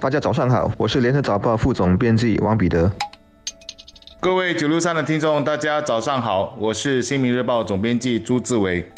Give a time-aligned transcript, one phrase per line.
[0.00, 2.88] 大家早上好，我是联合早报副总编辑王彼得。
[4.20, 8.88] 各位九六三的听众，大家早上好，我是新民日报总编辑朱志伟。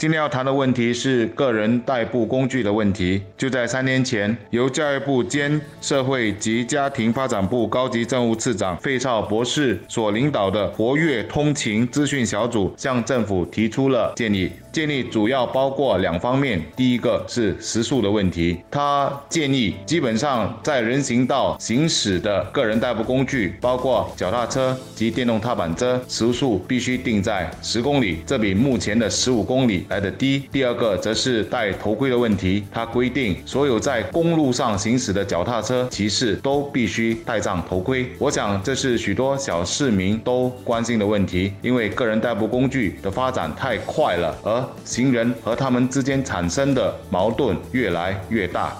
[0.00, 3.20] 今天要谈的问题是个人代步工具的问题。
[3.36, 14.50] 就在三年前，由教育部兼社会及家庭发展部高级政务次长费少博士所领导的活跃通勤资讯小组，向政府提出了建议。
[14.72, 18.56] 建议主要包括两方面，第一个是时速的问题。
[18.70, 30.48] 他建议基本上在人行道行驶的个人代步工具，包括脚踏车及电动踏板车，时速必须定在十公里，这比目前的十五公里来的低。
[30.50, 32.64] 第二个则是戴头盔的问题。
[32.72, 38.10] 它规定所有在公路上行驶的脚踏车骑士都必须戴上头盔。
[38.18, 48.76] 我想这是许多小市民都关心的问题，因为个人代步工具的发展太快了，而行人和他们之间产生的矛盾越来越大。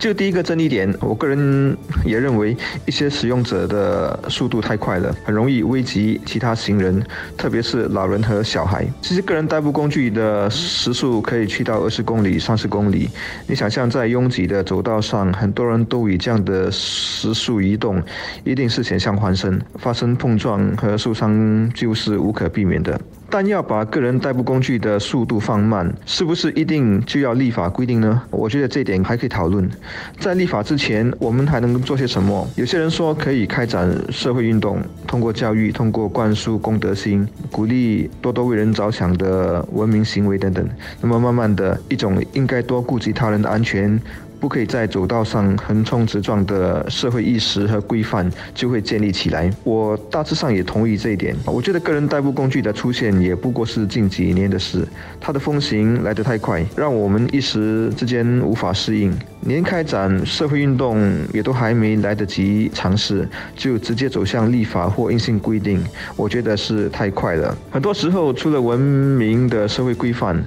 [0.00, 2.56] 就第一个争议点，我个人也认为
[2.86, 7.04] 一些使用者的速度太快了，很容易危及其他行人，
[7.36, 8.86] 特别是老人和小孩。
[9.02, 13.10] 其实个人代步工具的时速可以去到二十公里、三十公里。
[13.46, 18.02] 你想象在拥挤的走道上，很多人都以这样的时速移动，
[18.42, 22.98] 一定是险象环生，发生碰撞和受伤就是无可避免的。
[23.30, 28.20] 但要把个人代步工具的速度放慢，是不是一定就要立法规定呢？
[28.30, 29.70] 我觉得这点还可以讨论。
[30.18, 32.44] 在立法之前，我们还能做些什么？
[32.56, 40.68] 有些人说可以开展社会运动，通过教育，通过灌输公德心，鼓励多多为人着想的文明行为等等。
[41.00, 44.00] 那么慢慢的一种应该多顾及他人的安全。
[44.40, 49.50] 不可以在走道上横冲直撞的社会意识和规范就会建立起来。
[49.62, 51.36] 我大致上也同意这一点。
[51.44, 54.88] 我觉得个人代步工具的出现也不过是近几年的事，
[55.20, 59.12] 它的风行来得太快，让我们一时之间无法适应。
[59.42, 60.98] 连开展社会运动
[61.32, 65.82] 也都还没来得及尝试，就直接走向立法或硬性规定，
[66.16, 67.56] 我觉得是太快了。
[67.70, 70.42] 很多时候，除了文明的社会规范。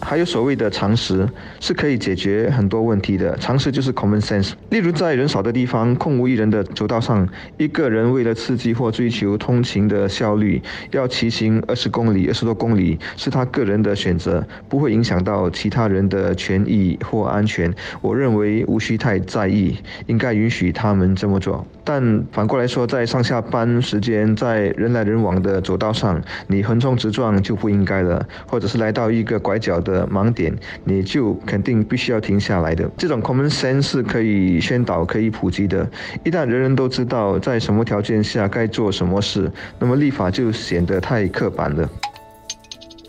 [0.00, 1.28] 还有所谓的常识
[1.60, 3.36] 是可以解决很多问题的。
[3.36, 4.52] 常识就是 common sense。
[4.70, 7.28] 例如，在人少的地方、空无一人的走道上，
[7.58, 17.72] 一个人为了刺激或追求通勤的效率，要骑行二十公里、二十多公里，是他个人的选择，不会影响到其他人的权益或安全。
[18.00, 21.66] 我认为无需太在意，应该允许他们这么做。
[21.84, 28.26] 但反过来说，在上下班时间，在人来人往的走道上，你横冲直撞就不应该了。
[28.46, 32.88] 或者是来到一个拐角的的盲点，你就肯定必须要停下来的。
[32.96, 35.88] 这种 common sense 是可以宣导、可以普及的。
[36.24, 41.88] 一旦人人都知道在什么条件下该做什么事，那么立法就显得太刻板了。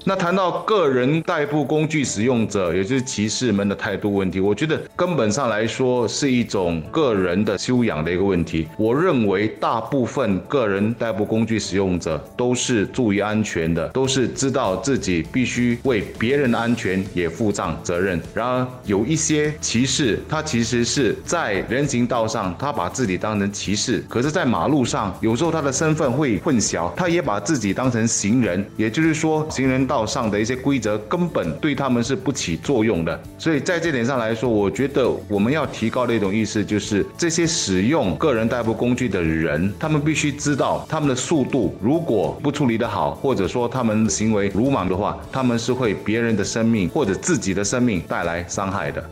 [0.04, 8.68] 那谈到个人代步工具使用者，也就是骑士们的态度问题，我觉得根本上来说是一种个人的修养的一个问题。
[8.78, 18.20] 我认为大部分个人代步工具使用者都是注意安全的，都是知道自己必须为别人的安全也负上责任。
[18.34, 29.88] 然而有一些骑士，他其实是在人行道上，他把自己当成骑士，可是，在马路上，有时候他的身份会混淆，他也把自己当成行人，也就是说，行人。
[29.92, 49.04] 道上的一些规则根本对他们是不起作用的，所以在这点上来说，我觉得我们要提高的一种意识就是，这些使用个人代步工具的人，他们必须知道他们的速度如果不处理得好，或者说他们行为鲁莽的话，他们是会别人的生命或者自己的生命带来伤害的。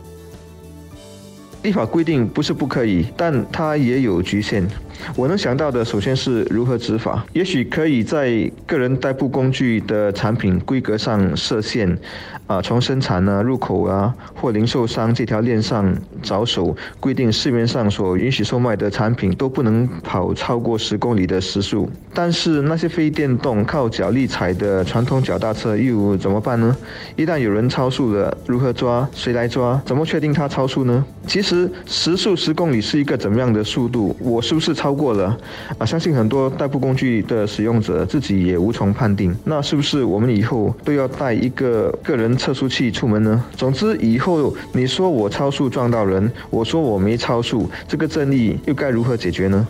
[1.62, 4.66] 立法规定不是不可以，但它也有局限。
[5.16, 7.24] 我能想到的，首先是如何执法。
[7.32, 11.98] 也许可以在个人代步工具的产品规格上设限，
[12.46, 15.90] 啊，从生产啊、入口啊或零售商这条链上
[16.22, 21.88] 着手，规定市面上所允许售卖的产品都不能跑超过十公里的时速。
[22.12, 26.76] 但是那些非电动、靠脚力踩的传统脚踏车又怎么办呢？
[27.16, 29.08] 一旦有人超速了，如何抓？
[29.14, 29.80] 谁来抓？
[29.86, 31.02] 怎么确定他超速呢？
[31.26, 31.49] 其实
[31.86, 34.14] 时速十公里是一个怎么样的速度？
[34.20, 34.90] 我是不是超？
[34.90, 35.38] 超过了
[35.78, 35.86] 啊！
[35.86, 39.32] 相信很多代步工具的使用者自己也无从判定。
[39.44, 43.44] 那是不是我们以后都要带一个个人测速器出门呢？
[43.56, 49.64] 总之，以后你说我超速撞到人，我说我没超速，这个争议又该如何解决呢？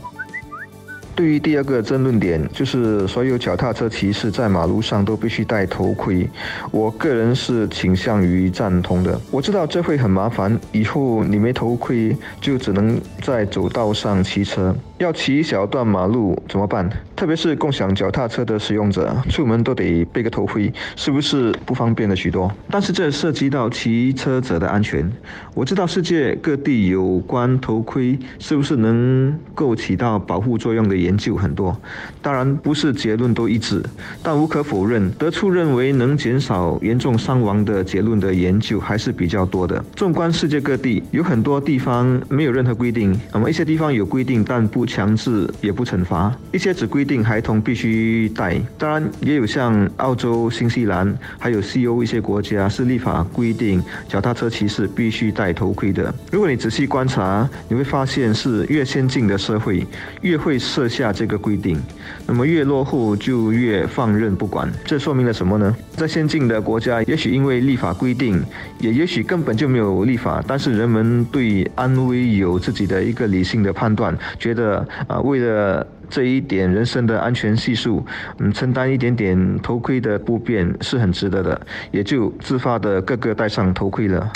[1.20, 6.26] 对于第二个争论点，就是所有脚踏车骑士在马路上都必须戴头盔，
[6.70, 9.20] 我个人是倾向于赞同的。
[9.30, 16.88] 我知道这会很麻烦，以后你没头盔就只能在走道上骑车，要骑一小段马路怎么办？
[17.14, 22.50] 特别是共享脚踏车的使用者，出门都得背个头盔，是不是不方便了许多？
[22.70, 25.06] 但是这涉及到骑车者的安全。
[25.52, 31.76] 我知道世界各地有关头盔是不是能够起到保护作用的研究很多，
[32.22, 33.82] 当然不是结论都一致，
[34.22, 39.84] 但无可否认，得出认为能减少严重伤亡的结论的研究还是比较多的。
[39.96, 48.56] 纵观世界各地，有很多地方没有任何规定，那么一些地方有规定，但不强制也不惩罚，一些只规定孩童必须戴。
[48.78, 56.14] 当然，也有像澳洲、新西兰，还有西欧一些国家是立法规定脚踏车骑士必须戴头盔的。
[56.30, 59.84] 如果你仔细观察，你会发现是越先进的社会
[60.20, 61.80] 越会设下这个规定，
[62.26, 64.70] 那么越落后就越放任不管。
[64.84, 65.74] 这说明了什么呢？
[65.92, 68.42] 在先进的国家，也许因为立法规定，
[68.80, 78.04] 也也许根本就没有立法，但是人们对安危有自己的一个理性的判断，觉得啊，为了这一点人生的安全系数，
[78.38, 81.60] 嗯，承担一点点头盔的不便是很值得的，
[81.92, 84.30] 也就自发的个个戴上头盔了。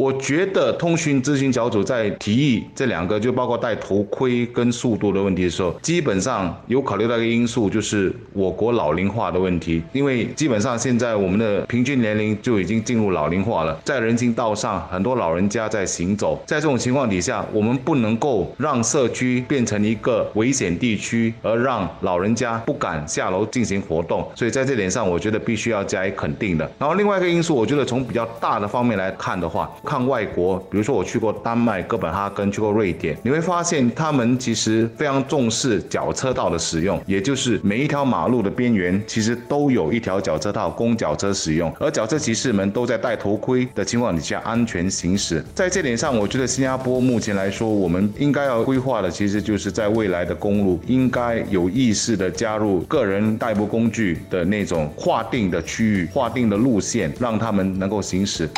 [0.00, 9.82] 我觉得通讯咨询小组在提议这两个，就包括戴头盔跟速度的问题的时候，基本上有考虑到一个因素，就是我国老龄化的问题。
[9.92, 24.26] 因为基本上现在我们的平均年龄就已经进入老龄化了，在人行道上很多老人家在行走，在这种情况底下，我们不能够让社区变成一个危险地区，而让老人家不敢下楼进行活动。
[24.34, 26.64] 所以在这点上，我觉得必须要加以肯定的。
[26.78, 45.44] 然后另外一个因素，我觉得从比较大的方面来看的话，看外国，比如说我去过丹麦哥本哈根，去过瑞典，你会发现他们其实非常重视脚车道的使用，也就是每一条马路的边缘其实都有一条脚车道供脚车使用，而脚车骑士们都在戴头盔的情况底下安全行驶。
[45.56, 58.48] 在这点上，我觉得新加坡目前来说，我们应该要规划的，其实就是在未来的公路应该有意识的加入个人代步工具的那种划定的区域、划定的路线，让他们能够行驶。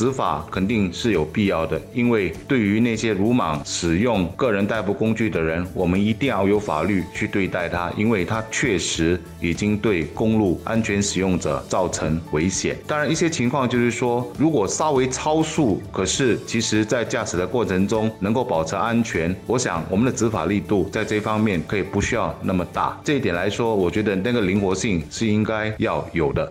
[0.00, 12.74] 执法肯定是有必要的，因为对于那些鲁莽使用个人代步工具的人，我们一定要有法律去对待他，因为他确实已经对公路安全使用者造成危险。
[12.86, 22.98] 当然，一些情况就是说，如果稍微超速，可是其实在驾驶的过程中能够保持安全，我想我们的执法力度在这方面可以不需要那么大。
[23.04, 26.50] 这一点来说，我觉得那个灵活性是应该要有的。